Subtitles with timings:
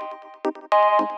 [0.00, 1.17] Thank you.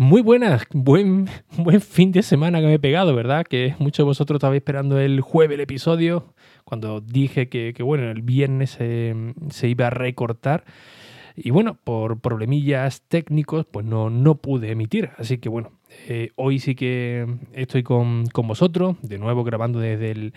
[0.00, 1.26] Muy buenas, buen,
[1.58, 3.44] buen fin de semana que me he pegado, ¿verdad?
[3.44, 6.34] Que muchos de vosotros estabais esperando el jueves el episodio,
[6.64, 10.64] cuando dije que, bueno, el viernes se, iba a recortar.
[11.34, 15.10] Y bueno, por problemillas técnicos, pues no, no pude emitir.
[15.18, 15.72] Así que bueno,
[16.06, 20.32] eh, hoy sí que estoy con, vosotros, de nuevo grabando desde el,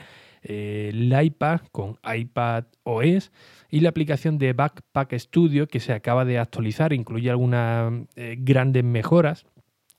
[1.23, 3.31] iPad con iPad OS
[3.69, 8.83] y la aplicación de Backpack Studio que se acaba de actualizar, incluye algunas eh, grandes
[8.83, 9.45] mejoras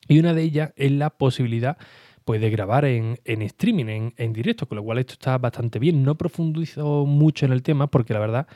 [0.08, 1.76] y una de ellas es la posibilidad
[2.24, 6.02] pues, de grabar en, streaming, en, directo, con lo cual esto está bastante bien.
[6.02, 8.46] No profundizo mucho en el tema porque la verdad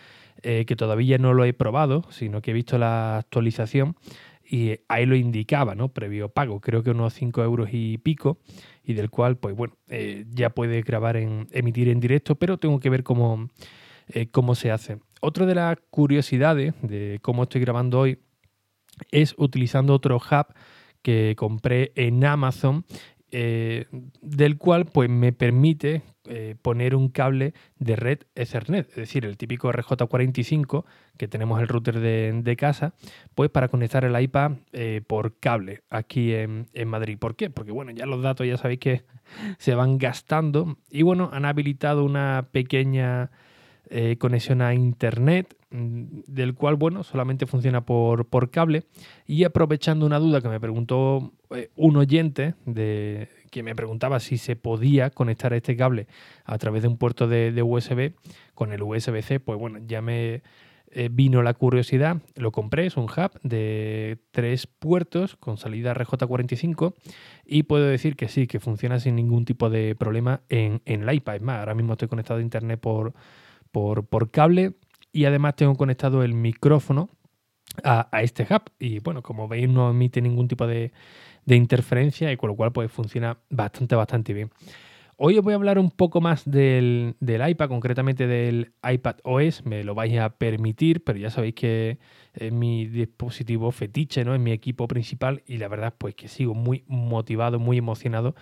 [0.43, 3.97] eh, que todavía no lo he probado, sino que he visto la actualización
[4.49, 5.89] y ahí lo indicaba, ¿no?
[5.89, 8.39] Previo pago, creo que unos 5 euros y pico,
[8.85, 12.79] y del cual, pues bueno, eh, ya puedes grabar en, emitir en directo, pero tengo
[12.79, 13.49] que ver cómo,
[14.09, 14.99] eh, cómo se hace.
[15.21, 18.19] Otra de las curiosidades de cómo estoy grabando hoy
[19.11, 20.55] es utilizando otro hub
[21.07, 22.85] que compré en Amazon
[23.31, 23.87] eh,
[24.23, 29.37] del cual pues me permite eh, poner un cable de red Ethernet, es decir, el
[29.37, 30.85] típico RJ45
[31.17, 32.95] que tenemos el router de, casa,
[33.37, 37.19] pues para conectar el iPad eh, por cable aquí en, Madrid.
[37.21, 37.51] ¿Por qué?
[37.51, 39.05] Porque bueno, ya los datos ya sabéis que
[39.59, 43.31] se van gastando y bueno, han habilitado una pequeña
[44.19, 48.85] conexión a internet mm, del cual bueno solamente funciona por, por, cable
[49.27, 51.33] y aprovechando una duda que me preguntó
[51.77, 56.07] un oyente de, que me preguntaba si se podía conectar este cable
[56.45, 58.13] a través de un puerto de, USB
[58.55, 60.43] con el USB-C, pues bueno, ya me
[60.91, 66.95] eh, vino la curiosidad, lo compré, es un hub de tres puertos con salida RJ45
[67.45, 71.37] y puedo decir que sí, que funciona sin ningún tipo de problema en, el iPad.
[71.37, 73.15] Es más, ahora mismo estoy conectado a internet por,
[73.77, 74.73] por, cable
[75.13, 77.11] y además tengo conectado el micrófono
[77.85, 78.63] a, este hub.
[78.79, 80.93] Y bueno, como veis, no emite ningún tipo de,
[81.45, 84.51] de interferencia y con lo cual pues funciona bastante, bastante bien.
[85.19, 89.85] Hoy os voy a hablar un poco más del, iPad, concretamente del iPad OS, me
[89.85, 91.99] lo vais a permitir, pero ya sabéis que
[92.35, 94.35] es mi dispositivo fetiche, ¿no?
[94.35, 98.35] Es mi equipo principal y la verdad pues que sigo muy motivado, muy emocionado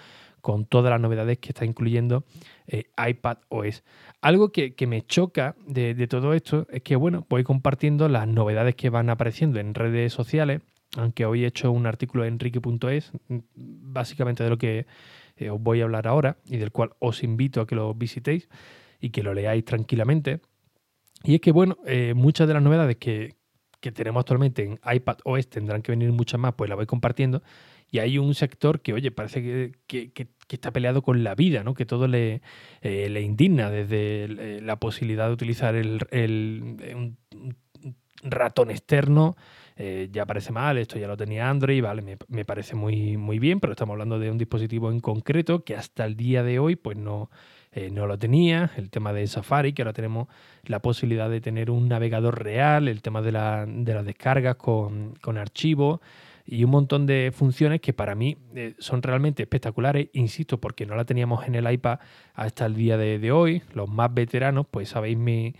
[0.44, 2.25] con todas las novedades que está incluyendo
[2.66, 3.82] eh, iPad OS.
[4.21, 8.91] Algo que, me choca de, todo esto es que, bueno, voy compartiendo las novedades que
[8.91, 10.60] van apareciendo en redes sociales
[10.97, 13.10] aunque hoy he hecho un artículo en enrique.es,
[13.56, 14.87] básicamente de lo que
[15.37, 18.49] eh, os voy a hablar ahora y del cual os invito a que lo visitéis
[19.00, 20.41] y que lo leáis tranquilamente.
[21.25, 23.34] Y es que, bueno, eh, muchas de las novedades que,
[23.81, 27.43] tenemos actualmente en iPad OS tendrán que venir muchas más, pues la voy compartiendo.
[27.91, 30.09] Y hay un sector que, oye, parece que,
[30.49, 31.75] está peleado con la vida, ¿no?
[31.75, 32.43] Que todo le,
[32.81, 37.17] eh, le indigna, desde la posibilidad de utilizar el, un
[38.23, 39.37] ratón externo
[39.77, 43.59] eh, ya parece mal, esto ya lo tenía Android, vale, me, parece muy, muy bien,
[43.59, 46.97] pero estamos hablando de un dispositivo en concreto que hasta el día de hoy pues
[46.97, 47.28] no,
[47.73, 50.28] eh, no lo tenía, el tema de Safari, que ahora tenemos
[50.62, 55.17] la posibilidad de tener un navegador real, el tema de, la, de las descargas con,
[55.17, 55.99] con archivos
[56.47, 60.94] y un montón de funciones que para mí eh, son realmente espectaculares, insisto, porque no
[60.94, 62.00] la teníamos en el iPad
[62.34, 63.62] hasta el día de, hoy.
[63.72, 65.55] Los más veteranos, pues sabéis mi,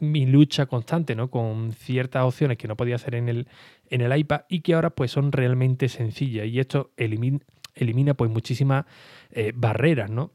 [0.00, 1.30] mi lucha constante ¿no?
[1.30, 3.48] con ciertas opciones que no podía hacer en el,
[3.88, 8.86] en el iPad y que ahora pues son realmente sencillas y esto elimina, pues muchísimas
[9.30, 10.10] eh, barreras.
[10.10, 10.32] ¿no?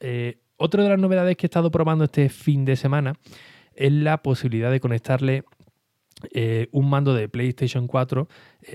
[0.00, 3.14] Eh, otra de las novedades que he estado probando este fin de semana
[3.74, 5.44] es la posibilidad de conectarle
[6.32, 8.28] eh, un mando de PlayStation 4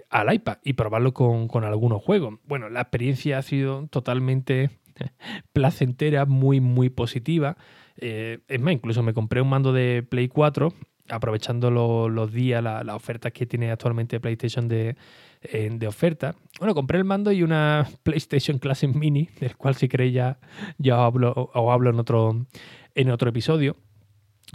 [0.09, 2.35] al iPad y probarlo con, con, algunos juegos.
[2.45, 4.69] Bueno, la experiencia ha sido totalmente
[5.53, 7.57] placentera, muy, muy positiva.
[7.97, 10.73] Eh, es más, incluso me compré un mando de Play 4
[11.09, 14.95] aprovechando los días, las ofertas que tiene actualmente PlayStation de,
[15.41, 16.35] de, oferta.
[16.59, 20.37] Bueno, compré el mando y una PlayStation Classic Mini, del cual si queréis ya,
[20.77, 22.45] ya hablo, o hablo en otro,
[22.93, 23.75] en otro episodio.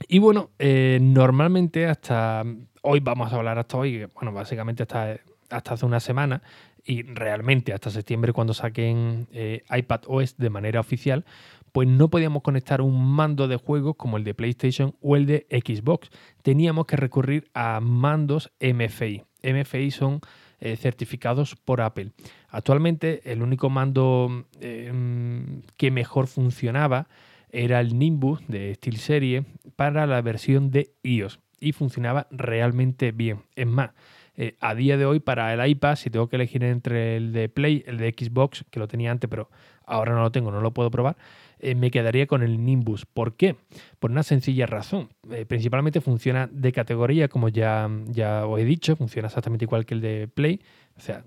[0.08, 2.44] Y bueno, eh, normalmente hasta
[2.82, 5.18] hoy vamos a hablar hasta hoy, bueno, básicamente hasta,
[5.50, 6.42] hasta hace una semana
[6.84, 11.24] y realmente hasta septiembre cuando saquen eh, iPad OS de manera oficial,
[11.72, 15.46] pues no podíamos conectar un mando de juegos como el de PlayStation o el de
[15.50, 16.10] Xbox.
[16.42, 19.22] Teníamos que recurrir a mandos MFI.
[19.42, 20.20] MFI son
[20.60, 22.12] eh, certificados por Apple.
[22.48, 27.08] Actualmente el único mando que mejor funcionaba
[27.54, 29.44] era el Nimbus de SteelSeries
[29.76, 33.42] para la versión de iOS y funcionaba realmente bien.
[33.54, 33.90] Es más,
[34.36, 37.48] eh, a día de hoy para el iPad, si tengo que elegir entre el de
[37.48, 39.48] Play, el de Xbox, que lo tenía antes, pero
[39.86, 41.16] ahora no lo tengo, no lo puedo probar,
[41.60, 43.06] eh, me quedaría con el Nimbus.
[43.06, 43.56] ¿Por qué?
[44.00, 45.10] Por una sencilla razón.
[45.30, 49.94] Eh, principalmente funciona de categoría, como ya, ya os he dicho, funciona exactamente igual que
[49.94, 50.60] el de Play,
[50.96, 51.24] o sea,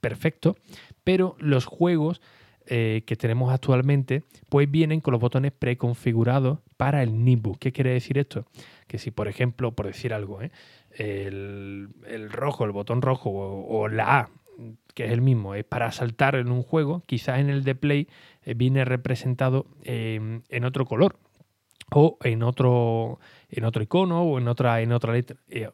[0.00, 0.56] perfecto,
[1.02, 2.20] pero los juegos
[2.66, 7.58] que tenemos actualmente, pues vienen con los botones preconfigurados para el Nimbus.
[7.58, 8.46] ¿Qué quiere decir esto?
[8.86, 10.50] Que si, por ejemplo, por decir algo, ¿eh?
[10.92, 11.88] el,
[12.30, 14.30] rojo, el botón rojo o, la A,
[14.94, 18.08] que es el mismo, es para saltar en un juego, quizás en el de Play
[18.44, 21.16] eh, viene representado en otro color
[21.94, 23.18] o en otro
[23.50, 25.68] en otro icono o en otra en otra letra eh,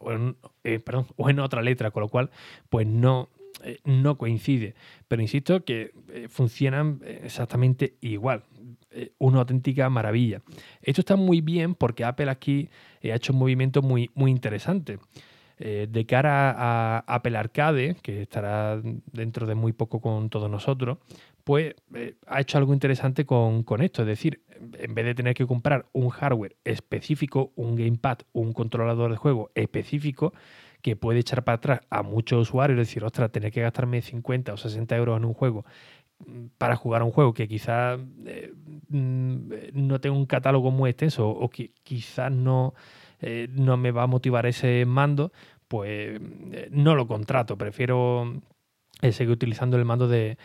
[0.65, 2.31] eh, perdón, o en otra letra con lo cual
[2.69, 3.29] pues no
[3.85, 4.75] no coincide
[5.09, 5.93] pero insisto que
[6.29, 8.45] funcionan exactamente igual
[9.19, 10.43] una auténtica maravilla
[10.83, 12.69] esto está muy bien porque Apple aquí
[13.05, 14.99] ha hecho un movimiento muy, muy interesante.
[15.61, 18.81] Eh, de cara a Apple Arcade, que estará
[19.13, 20.99] dentro de muy poco con todos nosotros,
[21.43, 24.03] pues eh, ha hecho algo interesante con, esto.
[24.03, 24.43] Es decir,
[24.79, 29.51] en vez de tener que comprar un hardware específico, un gamepad, un controlador de juego
[29.57, 30.33] específico,
[30.83, 34.57] que puede echar para atrás a muchos usuarios decir, ostras, tener que gastarme 50 o
[34.57, 35.65] 60 euros en un juego
[36.27, 38.53] mm, para jugar un juego que quizás eh,
[38.89, 42.75] mm, no tenga un catálogo muy extenso o que quizás no
[43.21, 45.33] eh, no me va a motivar ese mando,
[45.67, 46.21] pues
[46.53, 48.41] eh, no lo contrato, prefiero
[49.01, 50.37] eh, seguir utilizando el mando de,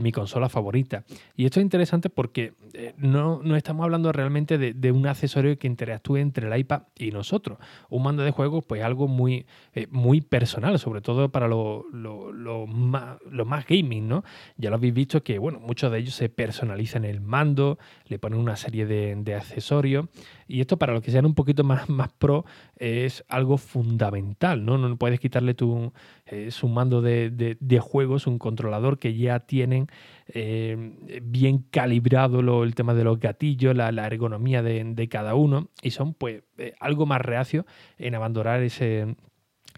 [0.00, 1.04] mi consola favorita.
[1.36, 6.16] Y esto es interesante porque eh, no, estamos hablando realmente de, un accesorio que interactúe
[6.16, 7.58] entre el iPad y nosotros.
[7.88, 12.66] Un mando de juego, pues algo muy, eh, muy personal, sobre todo para los lo,
[12.66, 14.24] más, más, gaming, ¿no?
[14.56, 18.40] Ya lo habéis visto que, bueno, muchos de ellos se personalizan el mando, le ponen
[18.40, 20.06] una serie de, accesorios.
[20.50, 22.44] Y esto para los que sean un poquito más, más pro
[22.76, 24.78] es algo fundamental, ¿no?
[24.78, 25.92] No puedes quitarle tu,
[26.48, 29.86] su mando de, de juegos, un controlador que ya tiene
[30.32, 36.14] eh, bien calibrado el tema de los gatillos, la, ergonomía de, cada uno y son
[36.14, 37.64] pues eh, algo más reacios
[37.98, 39.16] en abandonar ese,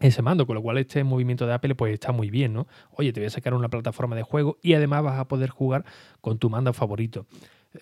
[0.00, 2.66] ese mando, con lo cual este movimiento de Apple pues está muy bien, ¿no?
[2.90, 5.84] Oye, te voy a sacar una plataforma de juego y además vas a poder jugar
[6.20, 7.26] con tu mando favorito.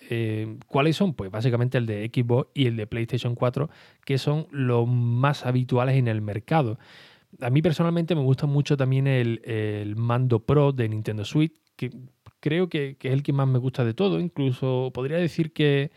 [0.09, 1.13] Eh, ¿Cuáles son?
[1.13, 3.69] Pues básicamente el de Xbox y el de PlayStation 4,
[4.05, 6.77] que son los más habituales en el mercado.
[7.39, 11.91] A mí personalmente me gusta mucho también el, el mando Pro de Nintendo Switch, que
[12.41, 14.19] creo que, es el que más me gusta de todo.
[14.19, 15.91] Incluso podría decir que,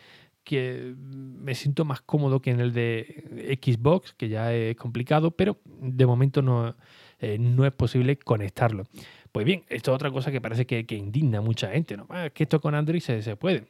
[0.50, 6.06] me siento más cómodo que en el de Xbox, que ya es complicado, pero de
[6.06, 6.76] momento no,
[7.18, 8.84] eh, no es posible conectarlo.
[9.32, 11.96] Pues bien, esto es otra cosa que parece que, indigna a mucha gente.
[11.96, 12.06] ¿no?
[12.10, 13.64] Ah, que esto con Android se, se puede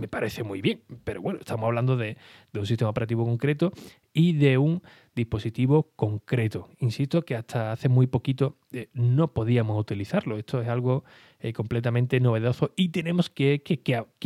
[0.00, 2.16] me parece muy bien, pero bueno, estamos hablando de,
[2.54, 3.72] un sistema operativo concreto
[4.12, 4.82] y de un
[5.14, 6.68] dispositivo concreto.
[6.78, 10.38] Insisto que hasta hace muy poquito eh, no podíamos utilizarlo.
[10.38, 11.04] Esto es algo
[11.40, 13.62] eh, completamente novedoso y tenemos que,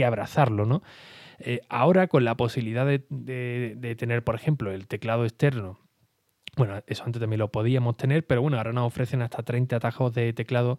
[0.05, 0.83] abrazarlo, ¿no?
[1.41, 5.81] Eh, ahora con la posibilidad de, tener, por ejemplo, el teclado externo
[6.57, 10.15] bueno, eso antes también lo podíamos tener, pero bueno, ahora nos ofrecen hasta 30 atajos
[10.15, 10.79] de teclado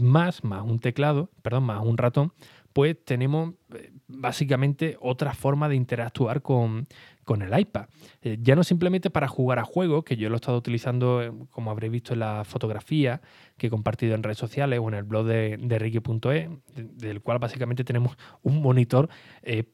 [0.00, 2.32] más, más un teclado, perdón, más un ratón,
[2.78, 6.86] pues tenemos eh, básicamente otra forma de interactuar con,
[7.28, 7.86] el iPad.
[8.22, 11.32] Eh, ya no simplemente para jugar a juegos, que yo lo he estado utilizando, eh,
[11.50, 13.20] como habréis visto en la fotografía
[13.56, 17.40] que he compartido en redes sociales o en el blog de, de Ricky.e, del cual
[17.40, 19.08] básicamente tenemos un monitor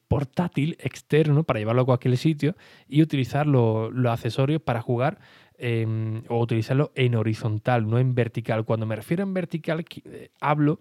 [0.09, 2.57] portátil externo para llevarlo a cualquier sitio
[2.89, 5.19] y utilizar los accesorios para jugar
[5.59, 8.65] em, o utilizarlo en horizontal, no en vertical.
[8.65, 9.85] Cuando me refiero en vertical,
[10.41, 10.79] hablo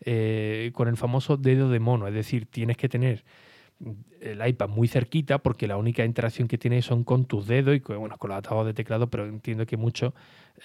[0.00, 3.24] eh, con el famoso dedo de mono, es decir, tienes que tener
[4.20, 7.80] el iPad muy cerquita porque la única interacción que tiene son con tus dedos y
[7.80, 10.14] con, bueno, con los atados de teclado, pero entiendo que muchos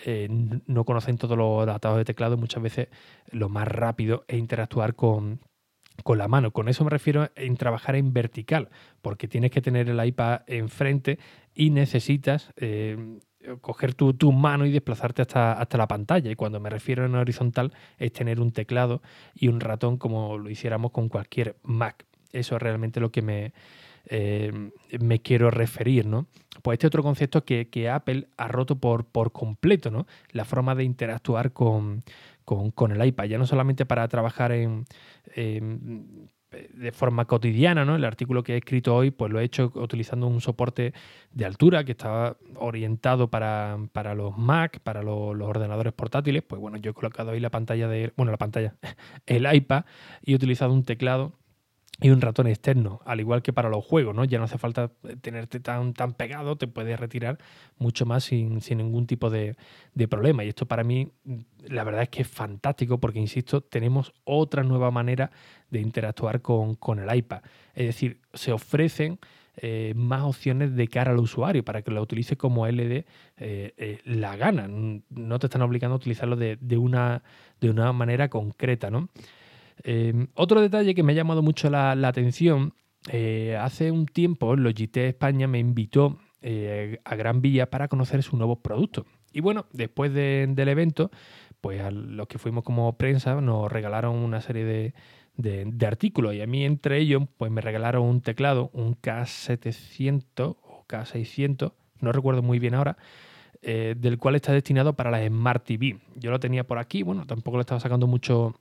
[0.06, 2.88] eh, no conocen todos los atados de teclado, muchas veces
[3.30, 5.42] lo más rápido es interactuar con,
[6.04, 6.52] con la mano.
[6.52, 8.70] Con eso me refiero en trabajar en vertical,
[9.02, 11.20] porque tienes que tener el iPad enfrente
[11.54, 13.20] y necesitas eh,
[13.62, 16.32] coger tu, tu, mano y desplazarte hasta, hasta la pantalla.
[16.32, 19.02] Y cuando me refiero en horizontal es tener un teclado
[19.36, 22.06] y un ratón como lo hiciéramos con cualquier Mac.
[22.32, 23.54] Eso es realmente lo que me,
[24.06, 24.52] eh,
[25.00, 26.28] me quiero referir, ¿no?
[26.62, 30.08] Pues este otro concepto que, que Apple ha roto por, por completo, ¿no?
[30.32, 32.04] La forma de interactuar con,
[32.46, 34.86] con, el iPad, ya no solamente para trabajar en,
[36.52, 37.96] de forma cotidiana, ¿no?
[37.96, 40.94] El artículo que he escrito hoy, pues lo he hecho utilizando un soporte
[41.32, 43.78] de altura que estaba orientado para,
[44.16, 46.44] los Mac, para los, los, ordenadores portátiles.
[46.44, 48.76] Pues bueno, yo he colocado ahí la pantalla de, bueno, la pantalla,
[49.26, 49.86] el iPad
[50.24, 51.34] y he utilizado un teclado
[52.00, 54.26] y un ratón externo, al igual que para los juegos, ¿no?
[54.26, 54.90] Ya no hace falta
[55.22, 57.38] tenerte tan, tan pegado, te puedes retirar
[57.78, 59.56] mucho más sin, ningún tipo de,
[60.10, 60.44] problema.
[60.44, 61.12] Y esto para mí,
[61.64, 65.30] la verdad es que es fantástico porque, insisto, tenemos otra nueva manera
[65.70, 67.44] de interactuar con, el iPad.
[67.76, 69.20] Es decir, se ofrecen
[69.58, 73.06] eh, más opciones de cara al usuario para que lo utilice como LD eh,
[73.38, 74.68] eh, la gana.
[74.68, 77.22] No te están obligando a utilizarlo de, una,
[77.60, 79.10] de una manera concreta, ¿no?
[79.84, 82.74] Em, otro detalle que me ha llamado mucho la, atención,
[83.10, 88.34] eh, hace un tiempo Logitech España me invitó eh, a Gran Vía para conocer sus
[88.34, 89.06] nuevos productos.
[89.32, 91.10] Y bueno, después del evento,
[91.62, 94.94] pues a los que fuimos como prensa nos regalaron una serie
[95.38, 100.86] de, artículos y a mí entre ellos pues me regalaron un teclado, un K700 o
[100.88, 102.98] K600, no recuerdo muy bien ahora,
[103.62, 106.00] eh, del cual está destinado para las Smart TV.
[106.16, 108.56] Yo lo tenía por aquí, bueno, tampoco le estaba sacando mucho,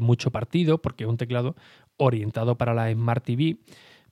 [0.00, 1.56] mucho partido porque es un teclado
[1.96, 3.58] orientado para la Smart TV,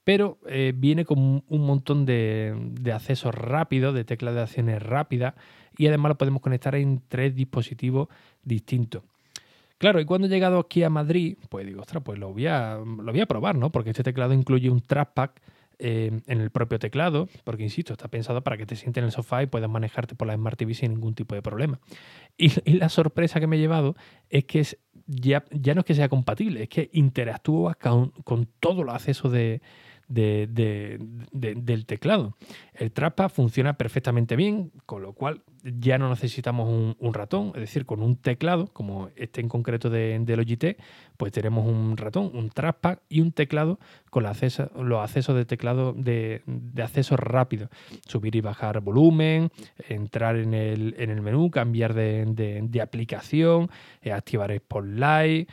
[0.05, 5.35] pero eh, viene con un montón de, accesos rápidos, de teclas de acciones rápidas
[5.77, 8.09] y además lo podemos conectar en tres dispositivos
[8.43, 9.03] distintos.
[9.79, 12.77] Claro, y cuando he llegado aquí a Madrid, pues digo, ostras, pues lo voy a,
[12.77, 13.71] lo voy a probar, ¿no?
[13.71, 15.31] Porque este teclado incluye un trackpad
[15.79, 19.13] eh, en el propio teclado, porque insisto, está pensado para que te sientes en el
[19.13, 21.81] sofá y puedas manejarte por la Smart TV sin ningún tipo de problema.
[22.37, 23.97] Y, y la sorpresa que me he llevado
[24.29, 24.77] es que es
[25.11, 29.33] ya, ya no es que sea compatible, es que interactúa con, con todos los accesos
[29.33, 29.61] de,
[30.09, 32.37] del teclado.
[32.75, 37.87] El Trapa funciona perfectamente bien, con lo cual ya no necesitamos un, ratón, es decir,
[37.87, 40.79] con un teclado, como este en concreto de, de Logitech,
[41.17, 43.79] pues tenemos un ratón, un trackpad y un teclado
[44.11, 46.43] con los accesos de teclado de,
[46.83, 47.69] acceso rápido.
[48.07, 49.50] Subir y bajar volumen,
[49.88, 53.71] entrar en el, en el menú, cambiar de, aplicación,
[54.02, 55.50] eh, activar Spotlight,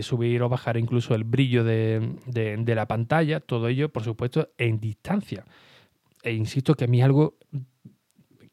[0.00, 5.44] subir o bajar incluso el brillo de, la pantalla, todo ello, por supuesto, en distancia.
[6.22, 7.34] E insisto que a mí es algo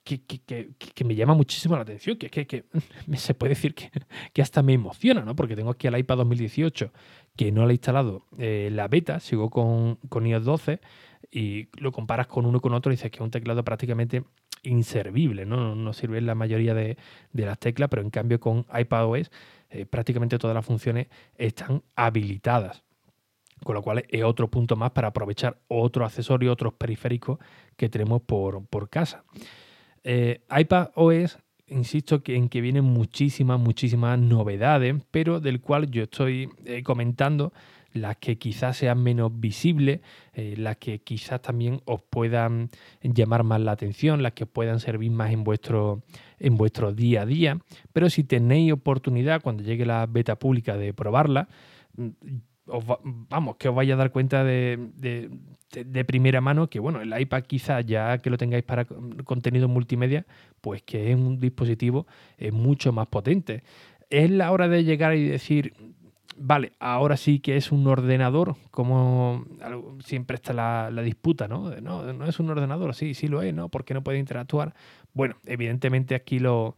[0.06, 2.66] que, me llama muchísimo la atención, que, que,
[3.18, 5.36] se puede decir que, hasta me emociona, ¿no?
[5.36, 6.92] Porque tengo aquí el iPad 2018
[7.36, 10.80] que no le he instalado eh, la beta, sigo con, con iOS 12
[11.32, 14.24] y lo comparas con uno con otro y dices que es un teclado prácticamente
[14.64, 15.76] inservible, ¿no?
[15.76, 16.98] No sirve la mayoría de,
[17.34, 19.30] de las teclas, pero en cambio con iPadOS
[19.70, 22.84] eh, prácticamente todas las funciones están habilitadas.
[23.64, 27.40] Con lo cual es otro punto más para aprovechar otro accesorio, otros periféricos
[27.76, 29.24] que tenemos por, casa.
[30.08, 36.48] Eh, iPad OS, insisto en que vienen muchísimas, muchísimas novedades, pero del cual yo estoy
[36.64, 37.52] eh, comentando
[37.92, 40.02] las que quizás sean menos visibles,
[40.34, 42.70] eh, las que quizás también os puedan
[43.02, 46.04] llamar más la atención, las que puedan servir más en vuestro,
[46.38, 47.58] en vuestro día a día.
[47.92, 51.48] Pero si tenéis oportunidad cuando llegue la beta pública de probarla,
[52.66, 54.80] vamos, que os vaya a dar cuenta de,
[55.72, 58.86] de, primera mano que, bueno, el iPad quizás ya que lo tengáis para
[59.24, 60.26] contenido multimedia,
[60.62, 62.08] pues que es un dispositivo
[62.38, 63.64] eh, mucho más potente.
[64.10, 65.74] Es la hora de llegar y decir,
[66.38, 69.46] vale, ahora sí que es un ordenador, como
[70.04, 71.70] siempre está la, disputa, ¿no?
[71.82, 72.14] ¿no?
[72.14, 73.70] No es un ordenador, sí, sí lo es, ¿no?
[73.70, 74.74] ¿Por qué no puede interactuar?
[75.14, 76.76] Bueno, evidentemente aquí lo,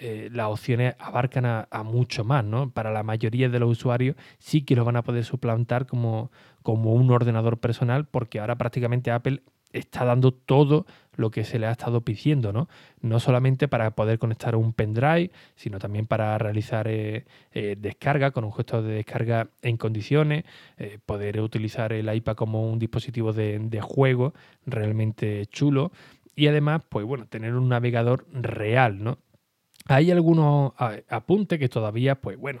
[0.00, 2.70] eh, las opciones abarcan a, mucho más, ¿no?
[2.70, 6.30] Para la mayoría de los usuarios sí que lo van a poder suplantar como,
[6.62, 10.86] como un ordenador personal, porque ahora prácticamente Apple está dando todo
[11.16, 12.68] lo que se le ha estado pidiendo, ¿no?
[13.00, 18.44] No solamente para poder conectar un pendrive, sino también para realizar eh, eh, descarga con
[18.44, 20.44] un gesto de descarga en condiciones,
[20.78, 24.32] eh, poder utilizar el iPad como un dispositivo de, juego
[24.64, 25.90] realmente chulo
[26.36, 29.18] y además, pues bueno, tener un navegador real, ¿no?
[29.86, 30.72] Hay algunos
[31.08, 32.60] apuntes que todavía, pues bueno,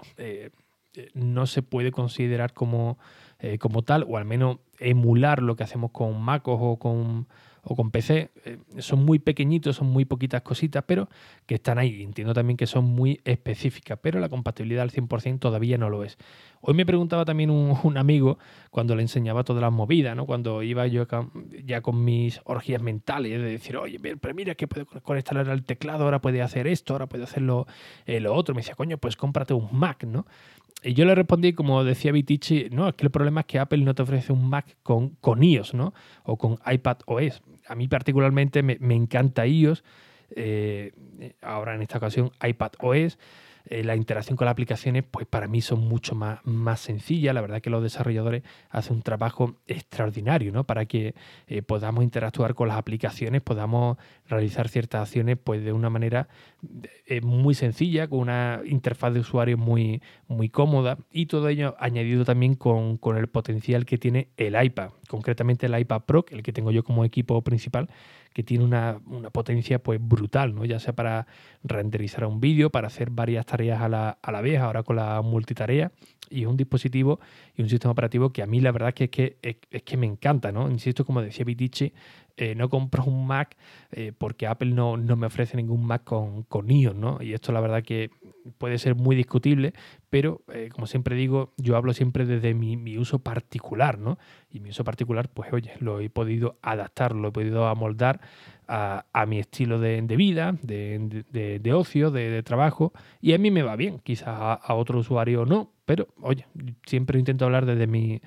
[1.14, 2.98] no se puede considerar como
[3.44, 7.26] eh, como tal, o al menos emular lo que hacemos con MacOS o con,
[7.62, 8.30] o con PC.
[8.44, 11.08] Eh, son muy pequeñitos, son muy poquitas cositas, pero
[11.46, 12.02] que están ahí.
[12.02, 16.18] Entiendo también que son muy específicas, pero la compatibilidad al 100% todavía no lo es.
[16.60, 18.38] Hoy me preguntaba también un, amigo
[18.70, 20.26] cuando le enseñaba todas las movidas, ¿no?
[20.26, 21.06] cuando iba yo
[21.64, 26.04] ya con mis orgías mentales, de decir, oye, pero mira que puede conectar al teclado,
[26.04, 27.66] ahora puede hacer esto, ahora puede hacerlo
[28.06, 28.54] eh, lo otro.
[28.54, 30.26] Me decía, coño, pues cómprate un Mac, ¿no?
[30.84, 33.84] Y yo le respondí, como decía Vitici, no, es que el problema es que Apple
[33.84, 35.94] no te ofrece un Mac con, con iOS, ¿no?
[36.24, 37.40] O con iPad OS.
[37.66, 39.84] A mí particularmente me, encanta iOS,
[40.34, 40.92] eh,
[41.42, 43.18] ahora en esta ocasión iPad OS.
[43.66, 47.34] Eh, la interacción con las aplicaciones, pues para mí son mucho más, más sencillas.
[47.34, 50.64] La verdad que los desarrolladores hacen un trabajo extraordinario, ¿no?
[50.64, 51.14] Para que
[51.46, 56.28] eh, podamos interactuar con las aplicaciones, podamos realizar ciertas acciones, pues de una manera
[57.06, 62.24] eh, muy sencilla, con una interfaz de usuario muy, muy cómoda y todo ello añadido
[62.24, 66.52] también con, con el potencial que tiene el iPad, concretamente el iPad Pro, el que
[66.52, 67.88] tengo yo como equipo principal,
[68.32, 69.00] que tiene una,
[69.32, 70.64] potencia pues brutal, ¿no?
[70.64, 71.26] ya sea para
[71.62, 75.20] renderizar un vídeo, para hacer varias tareas a la, a la vez, ahora con la
[75.20, 75.92] multitarea,
[76.30, 77.20] y es un dispositivo
[77.54, 80.06] y un sistema operativo que a mí la verdad que es que, es, que me
[80.06, 80.70] encanta, ¿no?
[80.70, 81.92] Insisto, como decía Vitici,
[82.38, 83.58] eh, no compro un Mac
[83.90, 87.18] eh, porque Apple no, me ofrece ningún Mac con, con iOS, ¿no?
[87.20, 88.10] Y esto la verdad que
[88.56, 89.74] puede ser muy discutible,
[90.08, 94.18] pero eh, como siempre digo, yo hablo siempre desde mi, uso particular, ¿no?
[94.50, 98.22] Y mi uso particular, pues oye, lo he podido adaptar, lo he podido amoldar
[98.72, 103.98] a, mi estilo de, vida, de, ocio, de, trabajo, y a mí me va bien,
[103.98, 106.46] quizás a, otro usuario no, pero oye,
[106.86, 108.22] siempre intento hablar desde mi,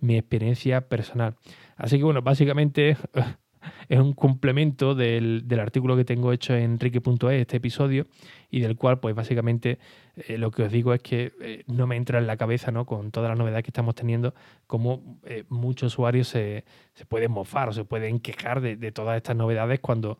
[0.00, 1.34] mi experiencia personal.
[1.76, 2.96] Así que bueno, básicamente
[3.88, 8.06] es un complemento del, artículo que tengo hecho en enrique.es, este episodio,
[8.50, 9.78] y del cual, pues básicamente
[10.16, 12.84] eh, lo que os digo es que eh, no me entra en la cabeza, ¿no?
[12.84, 14.34] Con toda la novedad que estamos teniendo,
[14.66, 16.64] cómo eh, muchos usuarios se,
[17.08, 20.18] pueden mofar o se pueden quejar de, todas estas novedades cuando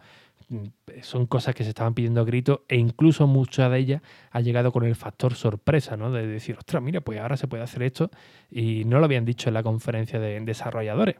[0.48, 0.66] mm,
[1.02, 4.72] son cosas que se estaban pidiendo a grito e incluso muchas de ellas ha llegado
[4.72, 6.10] con el factor sorpresa, ¿no?
[6.12, 8.10] De decir, ostras, mira, pues ahora se puede hacer esto
[8.50, 11.16] y no lo habían dicho en la conferencia de desarrolladores.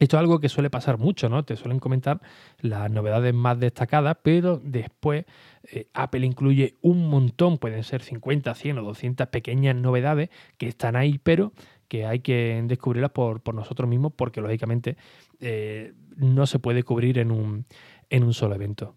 [0.00, 1.44] Esto es algo que suele pasar mucho, ¿no?
[1.44, 2.22] Te suelen comentar
[2.60, 5.26] las novedades más destacadas, pero después
[5.64, 10.96] eh, Apple incluye un montón, pueden ser 50, 100 o 200 pequeñas novedades que están
[10.96, 11.52] ahí, pero
[11.86, 14.96] que hay que descubrirlas por, nosotros mismos porque lógicamente
[15.38, 17.66] eh, no se puede cubrir en un,
[18.08, 18.96] en un solo evento.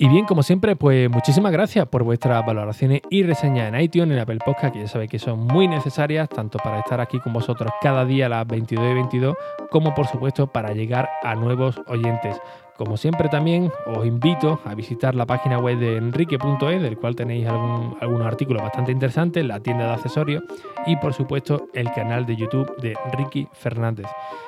[0.00, 4.20] Y bien, como siempre, pues muchísimas gracias por vuestras valoraciones y reseñas en iTunes, en
[4.20, 7.72] Apple Podcast, que ya sabéis que son muy necesarias, tanto para estar aquí con vosotros
[7.80, 9.36] cada día a las 22 y 22,
[9.70, 12.40] como por supuesto para llegar a nuevos oyentes.
[12.76, 17.48] Como siempre también os invito a visitar la página web de enrique.es, del cual tenéis
[17.48, 20.44] algún, algunos artículos bastante interesantes, la tienda de accesorios
[20.86, 24.06] y por supuesto el canal de YouTube de Ricky Fernández.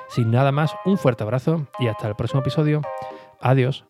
[0.09, 2.83] Sin nada más, un fuerte abrazo y hasta el próximo episodio.
[3.41, 3.85] Adiós.